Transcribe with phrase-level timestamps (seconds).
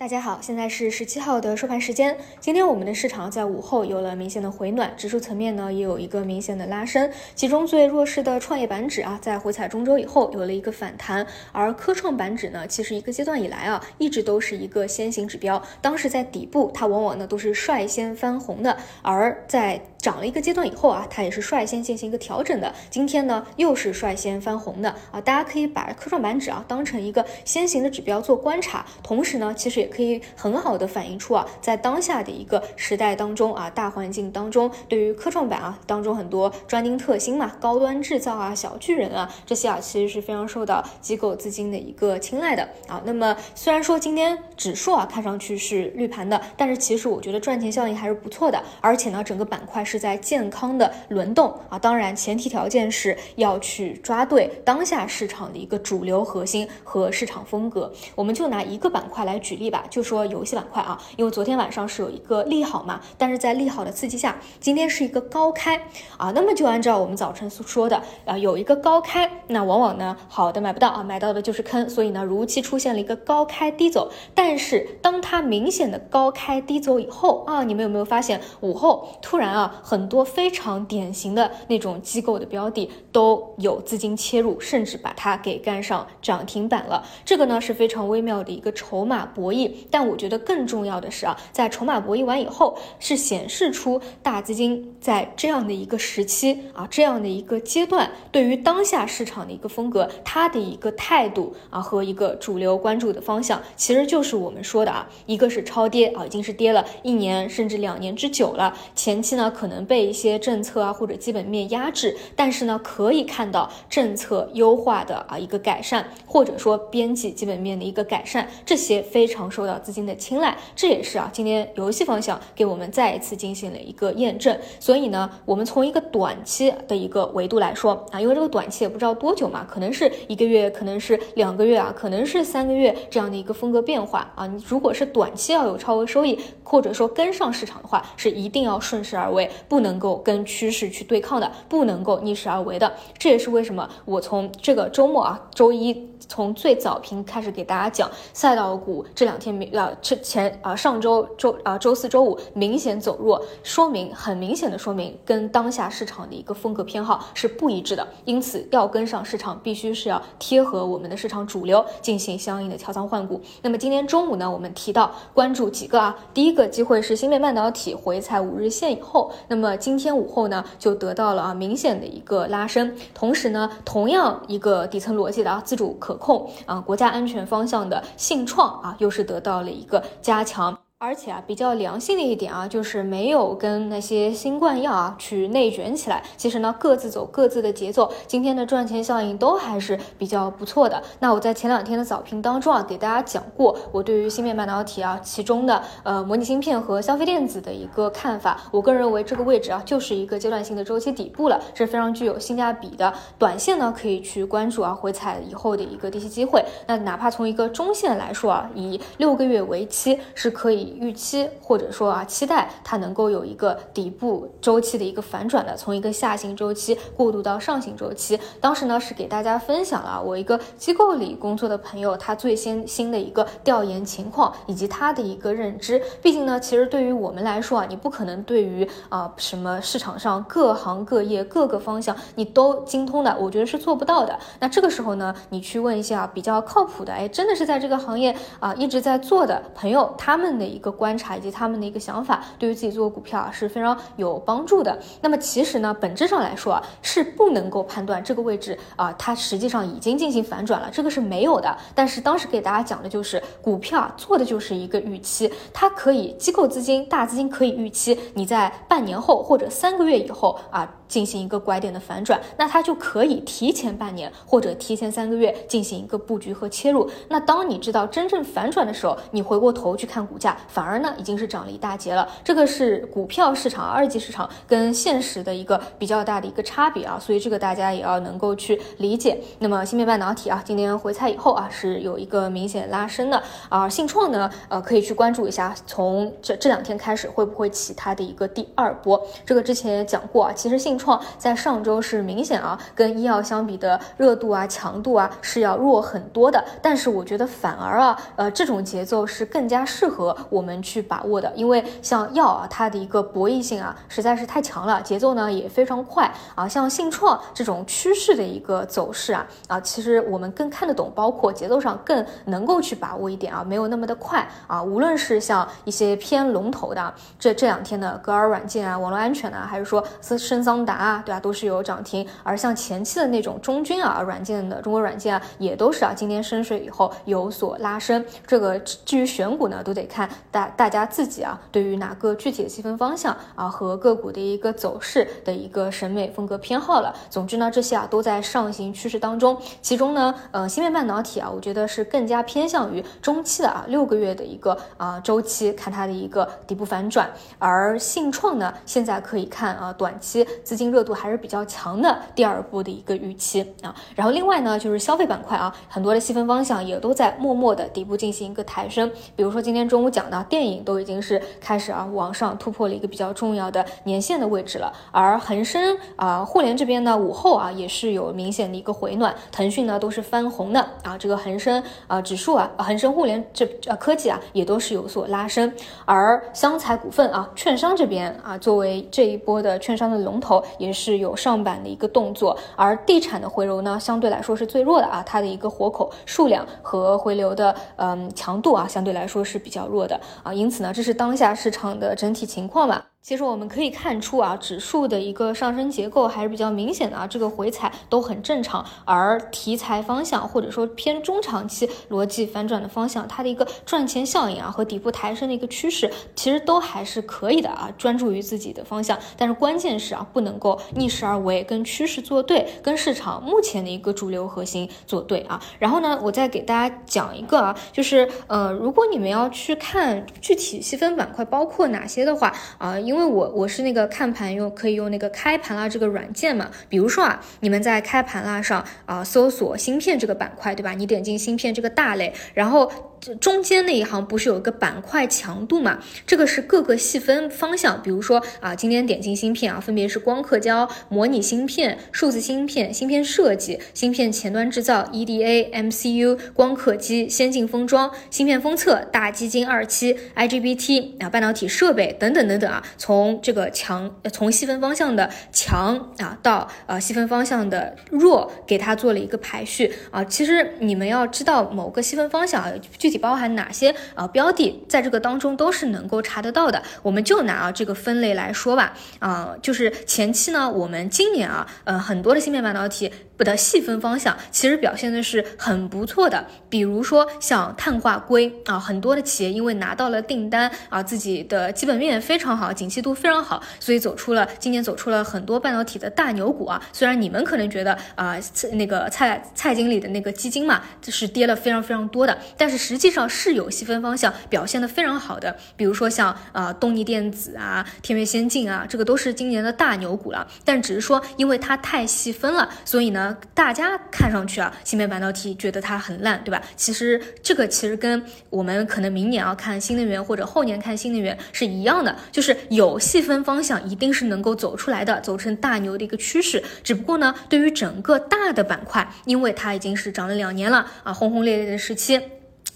[0.00, 2.16] 大家好，现在是十七号的收盘时间。
[2.40, 7.10] 今天我们的市场在午后有了明显的回暖，指数层面呢也有一个明显的拉升。
[7.34, 15.62] 其中最弱势的创业板指啊，在回踩中周以后有了一个反弹，而科创板指呢，其实一个阶段以来啊，一直都是一个先行指标。
[15.82, 22.74] 当时在底部，它往往呢都是率先翻红的，而在涨了一个阶段以后啊，它也是率先进行一个调整的。
[22.88, 29.90] 今天呢，又是率先翻红的啊，大家可以把科创板指啊当成一个先行的指标做观察，同时呢，其实也。
[29.90, 43.02] 可以很好的反映出啊，在当下的一个时代当中啊，大环境当中，对于科创板啊当中很多专精特新嘛，高端制造啊，小巨人啊，这些啊其实是非常受到机构资金的一个青睐的啊。
[43.04, 51.76] 那么虽然说今天指数啊看上去是绿盘的，但是其实我觉得赚钱效应还是不错的，而且呢整个板块是在健康的轮动啊。
[51.76, 57.92] 当然前提条件是要去抓对当下市场的一个主流核心和市场风格。
[58.14, 59.84] 我们就拿一个板块来举例吧。
[59.90, 65.80] 就说游戏板块啊，因为昨天晚上是有一个利好嘛，但是在利好的刺激下，今天是一个高开
[66.16, 89.70] 啊，那么就按照我们早晨所说的啊，有一个高开，那往往呢好的买不到啊，买到的就是坑，所以呢如期出现了一个高开低走，但是当它明显的高开低走以后啊，你们有没有发现午后突然啊，很多非常典型的那种机构的标的都有资金切入，甚至把它给干上涨停板了，这个呢是非常微妙的一个筹码博弈。
[89.90, 119.70] 但我觉得更重要的是啊，在筹码博弈完以后，是显示出大资金在这样的一个时期啊，这样的一个阶段，对于当下市场的一个风格，它的一个态度啊，和一个主流关注的方向，其实就是我们说的啊，一个是超跌啊，已经是跌了一年甚至两年之久了，前期呢可能被一些政策啊或者基本面压制，但是呢可以看到政策优化的啊一个改善，或者说边际基本面的一个改善，这些非常受到。
[119.80, 124.54] 资金的青睐，这也是啊，今天游戏方向给我们再一次进行了一个验证。
[124.78, 134.46] 所以呢，我们从一个短期的一个维度来说啊，因为这个短期也不知道多久嘛，可能是一个月，可能是两个月啊，可能是三个月这样的一个风格变化啊。
[134.46, 142.92] 你如果是短期要有超额收益，或者说跟上市场的话，是一定要顺势而为，不能够跟趋势去对抗的，不能够逆势而为的。
[143.18, 149.68] 这也是为什么我从这个周末啊，周一从最早评开始给大家讲赛道股这两天明。
[149.76, 163.40] 啊，这前啊上周周啊周四周五明显走弱，说明很明显的说明跟当下市场的一个风格偏好是不一致的，因此要跟上市场，必须是要贴合我们的市场主流进行相应的调仓换股。
[163.62, 179.60] 那么今天中午呢，我们提到关注几个啊，第一个机会是芯片半导体回踩五日线以后，那么今天午后呢就得到了啊明显的一个拉升，同时呢，同样一个底层逻辑的啊自主可控啊国家安全方向的信创啊又是得到。
[179.62, 180.89] 了一个加强。
[181.02, 186.22] 而且啊，比较良性的一点啊，就是没有跟那些新冠药啊去内卷起来。
[186.36, 188.12] 其实呢，各自走各自的节奏。
[188.26, 191.02] 今天的赚钱效应都还是比较不错的。
[191.20, 198.60] 那我在前两天的早评当中啊，给大家讲过我对于芯片半导体啊，其中的呃模拟芯片和消费电子的一个看法。
[198.70, 203.10] 我个人认为这个位置啊，就是一个阶段性的周期底部了，是非常具有性价比的。
[203.38, 206.62] 短线呢，可以去关注啊回踩以后的一个低吸机会。
[206.86, 210.89] 那哪怕从一个中线来说啊，以六个月为期是可以。
[210.98, 218.38] 预期或者说啊，期待它能够有一个底部周期的一个反转的，从一个下行周期过渡到上行周期。
[218.60, 226.00] 当时呢是给大家分享了我一个机构里工作的朋友他最新新的一个调研情况以及他的一个认知。
[226.22, 234.38] 毕竟呢，其实对于我们来说啊，你不可能对于啊什么市场上各行各业各个方向你都精通的，我觉得是做不到的。
[234.58, 240.90] 那这个时候呢，你去问一下比较靠谱的，哎，真的是在这个行业啊一直在做的朋友，他们的一一个。
[241.00, 244.98] 观察以及他们的一个想法，对于自己做股票啊是非常有帮助的。
[245.22, 251.74] 那么其实呢，本质上来说啊，是不能够判断这个位置啊，它实际上已经进行反转了，这个是没有的。
[251.94, 260.96] 但是当时给大家讲的就是股票啊，做的就是一个预期，它可以机构资金、大资金可以预期你在半年后或者三个月以后啊。
[261.10, 267.10] 进行一个拐点的反转，那它就可以提前半年或者提前三个月进行一个布局和切入。
[267.28, 272.26] 那当你知道真正反转的时候，你回过头去看股价，反而呢已经是涨了一大截了。
[272.44, 279.40] 这个是股票市场二级市场跟现实的一个比较大的一个差别啊，所以这个大家也要能够去理解。
[279.58, 289.20] 那么芯片半导体啊，今天回踩以后啊是有一个明显拉升的啊，信创呢呃可以去关注一下，从这这两天开始会不会起它的一个第二波？
[289.44, 290.99] 这个之前也讲过啊，其实信。
[291.00, 296.62] 创在上周是明显啊，跟医药相比的热度啊、强度啊是要弱很多的。
[296.82, 306.68] 但是我觉得反而啊，呃，这种节奏是更加适合我们去把握的，因为像药啊，它的一个博弈性啊实在是太强了，节奏呢也非常快啊。
[306.68, 314.82] 像信创这种趋势的一个走势啊啊，其实我们更看得懂，包括节奏上更能够去把握一点啊，没有那么的快啊。
[314.82, 322.26] 无论是像一些偏龙头的，这这两天的格尔软件啊、网络安全啊，还是说深桑达啊，对吧，都是有涨停。
[322.42, 328.24] 而像前期的那种中军啊软件的中国软件啊，也都是啊今天深水以后有所拉升。
[328.46, 337.14] 这个至于选股呢，都得看大大家自己啊，对于哪个具体的细分方向啊和个股的一个走势的一个审美风格偏好了。
[337.28, 339.60] 总之呢，这些啊都在上行趋势当中。
[339.82, 347.28] 其中呢，呃，芯片半导体啊，我觉得是更加偏向于中期的啊六个月的一个啊周期，看它的一个底部反转。
[347.58, 353.92] 而信创呢，现在可以看啊短期资金热度还是比较强的第二波的一个预期啊。
[354.14, 359.10] 然后另外呢，就是消费板块啊，很多的细分方向也都在默默的底部进行一个抬升。
[359.34, 364.92] 比如说今天中午讲的电影都已经是开始啊往上突破了一个比较重要的年线的位置了。
[365.10, 371.18] 而恒生啊互联这边呢，午后啊也是有明显的一个回暖，腾讯呢都是翻红的啊。
[371.18, 375.72] 这个恒生啊指数啊，恒生互联这呃科技啊也都是有所拉升。
[376.04, 382.56] 而湘财股份啊，券商这边啊作为这一波的券商的龙头，也是有上板的一个动作。
[382.76, 390.52] 而地产的回流呢，相对来说是最弱的啊，它的一个活口数量和回流的嗯强度啊，相对来说是比较弱的啊。
[390.52, 393.09] 因此呢，这是当下市场的整体情况吧。
[393.22, 398.82] 其实我们可以看出啊，指数的一个上升结构还是比较明显的啊，这个回踩都很正常。
[399.04, 407.92] 而题材方向或者说偏中长期逻辑反转的方向，它的一个赚钱效应啊和底部抬升的一个趋势，其实都还是可以的啊。
[407.98, 415.62] 专注于自己的方向，但是关键是啊，不能够逆势而为，跟趋势作对，跟市场目前的一个主流核心作对啊。
[415.78, 422.98] 然后呢，我再给大家讲一个啊，就是呃，如果你们要去看具体细分板块包括哪些的话啊。
[423.10, 430.92] 因为我我是那个看盘用可以用那个开盘啦这个软件嘛，比如说啊，你们在开盘啦上啊搜索芯片这个板块，对吧？
[430.92, 433.09] 你点进芯片这个大类，然后。
[433.40, 435.98] 中间那一行不是有个板块强度嘛？
[436.26, 460.24] 这个是各个细分方向，比如说啊，今天点进芯片啊，分别是光刻胶、模拟芯片、数字芯片、芯片设计、芯片前端制造、EDA、MCU、光刻机、先进封装、芯片封测、大基金二期、IGBT 啊、半导体设备等等等等啊，从这个强，从细分方向的强啊到呃细分方向的弱，给它做了一个排序啊。
[460.24, 466.80] 其实你们要知道某个细分方向啊，具具体包含哪些啊标的，在这个当中都是能够查得到的。
[467.02, 473.10] 我们就拿啊这个分类来说吧，啊，就是前期呢，我们今年啊，呃，很多的芯片半导体。
[473.40, 486.82] 的细分方向其实表现的是很不错的，比如说像碳化硅啊，很多的企业因为拿到了订单啊，自己的基本面非常好，景气度非常好，所以走出了今年走出了很多半导体的大牛股啊。
[486.92, 488.36] 虽然你们可能觉得啊，
[488.72, 500.46] 那个蔡蔡经理的那个基金嘛，就是跌了非常非常多的，但是实际上是有细分方向表现的非常好的，比如说像啊动力电子啊、天越先进啊，这个都是今年的大牛股了。
[500.64, 503.36] 但只是说因为它太细分了，所以呢。
[503.54, 506.62] 大家看上去啊，芯片半导体觉得它很烂，对吧？
[506.76, 516.62] 其实这个其实跟我们可能明年要看新能源或者后年看新能源是一样的，就是有细分方向一定是能够走出来的，走成大牛的一个趋势。
[516.82, 522.18] 只不过呢，对于整个大的板块，因为它已经是涨了两年了啊，轰轰烈烈的时期，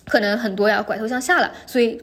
[0.07, 2.01] 可能很多要拐头向下了，所以。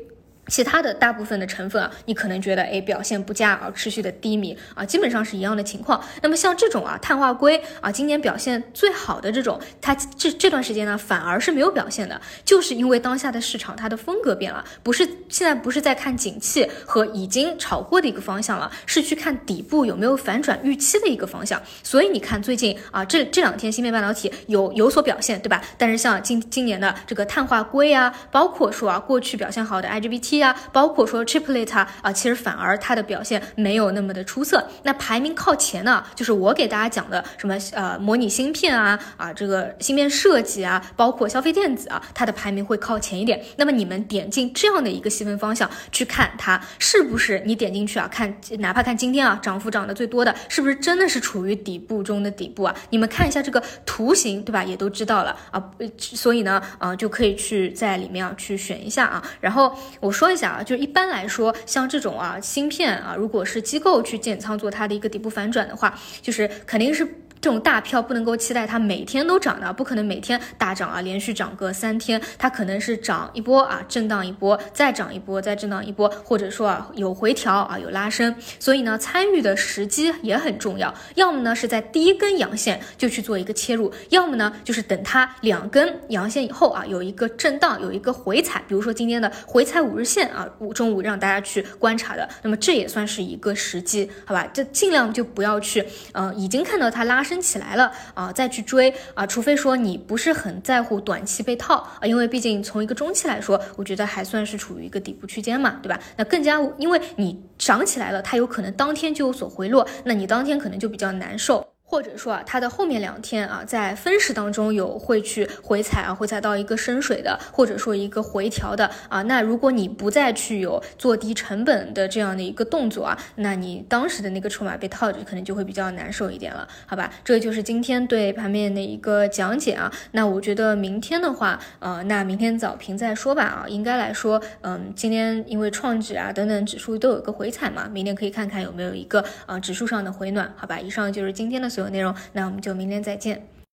[0.48, 6.04] 其他的大部分的成分啊，你可能觉得哎表现不佳啊，持续的低迷啊，基本上是一样的情况。
[6.22, 21.62] 那么像这种啊碳化硅啊，今年表现最好的这种，它这这段时间呢反而是没有表现的，就是因为当下的市场它的风格变了，不是现在不是在看景气和已经炒过的一个方向了，是去看底部有没有反转预期的一个方向。
[21.84, 25.62] 所以你看最近啊这这两天芯片半导体有有所表现，对吧？
[25.78, 30.31] 但是像今今年的这个碳化硅啊，包括说啊过去表现好的 IGBT。
[30.40, 34.66] 啊，包括说 Chiplet 啊，啊，其实反而它的表现没有那么的出色。
[34.84, 43.44] 那排名靠前呢，就是我给大家讲的什么呃，模拟芯片啊，啊，这个芯片设计啊，包括消费电子啊，它的排名会靠前一点。
[43.58, 52.76] 那么你们点进这样的一个细分方向去看它，是不是你点进去啊，看哪怕看今天啊，涨幅涨得最多的，是不是真的是处于底部中的底部啊？
[52.92, 54.64] 你们看一下这个图形，对吧？
[54.64, 55.62] 也都知道了啊。
[55.98, 59.22] 所以呢，啊，就可以去在里面啊去选一下啊。
[59.40, 60.21] 然后我说。
[60.22, 67.16] 说一下啊，就是一般来说，像这种啊芯片啊，如果是机构去建仓做它的一个底部反转的话，就是肯定是。
[67.42, 78.36] 这种大票不能够期待它每天都涨的，不可能每天大涨啊，连续涨个三天，它可能是涨一波啊，震荡一波，再涨一波，再震荡一波，或者说啊有回调啊，有拉升。
[78.60, 94.48] 所以呢，参与的时机也很重要，要么呢是在第一根阳线就去做一个切入，要么呢就是等它两根阳线以后啊，有一个震荡，有一个回踩，比如说今天的回踩五日线啊，五中午让大家去观察的，那么这也算是一个时机，好吧？
[94.54, 97.42] 这尽量就不要去，嗯，已经看到它拉升。
[97.42, 106.00] 起来了啊，再去追啊，除非说你不是很在乎短期被套啊，因为毕竟从一个中期来说，我觉得还算是处于一个底部区间嘛，对吧？
[106.18, 111.71] 那更加因为你涨起来了，它有可能当天就有所回落，那你当天可能就比较难受。
[111.92, 119.22] 或者说啊，它的后面两天啊，在分时当中有会去回踩啊，回踩到一个深水的，或者说一个回调的啊。
[119.24, 127.12] 那如果你不再去有做低成本的这样的一个动作啊，那你当时的那个筹码被套着，可能就会比较难受一点了，好吧？
[127.26, 129.92] 这就是今天对盘面的一个讲解啊。
[130.12, 133.66] 那我觉得明天的话，呃，那明天早评再说吧啊。
[133.68, 140.80] 应该来说，嗯，今天因为创指啊等等指数都有个回踩嘛，明天可以看看有没有一个啊指数上的回暖，好吧？
[140.80, 141.81] 以上就是今天的所。
[141.82, 143.61] 有内容，那我们就明天再见。